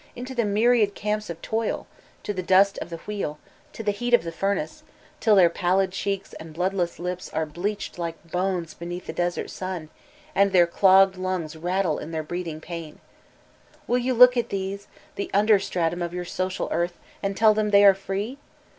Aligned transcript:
into 0.15 0.33
the 0.33 0.45
myriad 0.45 0.95
camps 0.95 1.29
of 1.29 1.39
toil, 1.43 1.85
to 2.23 2.33
the 2.33 2.41
dust 2.41 2.79
of 2.79 2.89
the 2.89 2.97
wheel, 3.05 3.37
to 3.71 3.83
the 3.83 3.91
heat 3.91 4.15
of 4.15 4.23
the 4.23 4.31
furnace, 4.31 4.81
till 5.19 5.35
their 5.35 5.47
pallid 5.47 5.91
cheeks 5.91 6.33
and 6.39 6.55
Uood 6.55 6.73
less 6.73 6.97
lips 6.97 7.29
are 7.29 7.45
bleached 7.45 7.99
like 7.99 8.31
bones 8.31 8.73
beneath 8.73 9.05
the 9.05 9.13
desert 9.13 9.51
son, 9.51 9.89
and 10.33 10.53
their 10.53 10.65
clogged 10.65 11.17
lungs 11.17 11.55
rattle 11.55 11.99
in 11.99 12.09
their 12.09 12.23
breathing 12.23 12.59
painl 12.59 12.97
Will 13.85 13.99
you 13.99 14.15
look 14.15 14.35
at 14.35 14.49
these, 14.49 14.87
the 15.17 15.29
under 15.35 15.59
stratum 15.59 16.01
of 16.01 16.15
your 16.15 16.25
Mdal 16.25 16.69
earth, 16.71 16.97
and 17.21 17.37
tell 17.37 17.53
them 17.53 17.69
they 17.69 17.85
are 17.85 17.93
free? 17.93 18.39